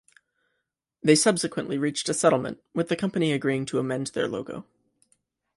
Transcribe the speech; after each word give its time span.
They 1.03 1.13
subsequently 1.13 1.77
reached 1.77 2.09
a 2.09 2.15
settlement, 2.15 2.59
with 2.73 2.89
the 2.89 2.95
company 2.95 3.33
agreeing 3.33 3.67
to 3.67 3.77
amend 3.77 4.07
their 4.07 4.27
logo. 4.27 4.65